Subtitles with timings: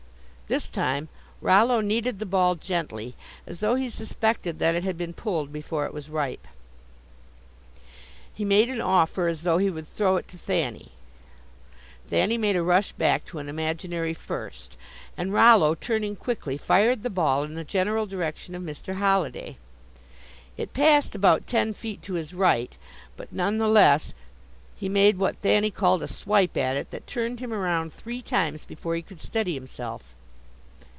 [0.47, 1.07] This time
[1.39, 3.15] Rollo kneaded the ball gently,
[3.47, 6.45] as though he suspected it had been pulled before it was ripe.
[8.33, 10.91] He made an offer as though he would throw it to Thanny.
[12.09, 14.75] Thanny made a rush back to an imaginary "first,"
[15.15, 18.95] and Rollo, turning quickly, fired the ball in the general direction of Mr.
[18.95, 19.57] Holliday.
[20.57, 22.75] It passed about ten feet to his right,
[23.15, 24.13] but none the less
[24.75, 28.65] he made what Thanny called "a swipe" at it that turned him around three times
[28.65, 30.13] before he could steady himself.